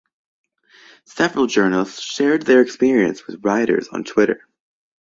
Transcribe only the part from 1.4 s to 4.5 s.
journalists shared their experience with rioters on Twitter.